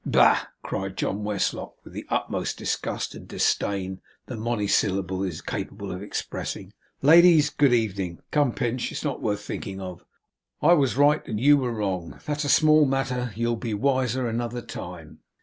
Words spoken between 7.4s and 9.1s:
good evening. Come, Pinch, it's